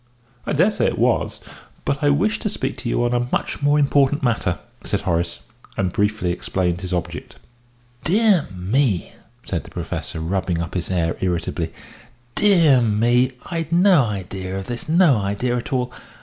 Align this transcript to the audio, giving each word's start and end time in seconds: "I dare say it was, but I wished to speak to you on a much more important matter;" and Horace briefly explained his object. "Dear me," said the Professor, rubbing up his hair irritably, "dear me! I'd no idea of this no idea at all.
"I 0.47 0.53
dare 0.53 0.71
say 0.71 0.87
it 0.87 0.97
was, 0.97 1.41
but 1.85 2.01
I 2.03 2.09
wished 2.09 2.41
to 2.41 2.49
speak 2.49 2.75
to 2.77 2.89
you 2.89 3.03
on 3.05 3.13
a 3.13 3.27
much 3.31 3.61
more 3.61 3.77
important 3.77 4.23
matter;" 4.23 4.57
and 4.91 5.01
Horace 5.03 5.43
briefly 5.77 6.31
explained 6.31 6.81
his 6.81 6.91
object. 6.91 7.35
"Dear 8.03 8.47
me," 8.51 9.11
said 9.45 9.63
the 9.63 9.69
Professor, 9.69 10.19
rubbing 10.19 10.59
up 10.59 10.73
his 10.73 10.87
hair 10.87 11.17
irritably, 11.21 11.71
"dear 12.33 12.81
me! 12.81 13.33
I'd 13.51 13.71
no 13.71 14.03
idea 14.05 14.57
of 14.57 14.65
this 14.65 14.89
no 14.89 15.17
idea 15.17 15.55
at 15.55 15.71
all. 15.71 15.91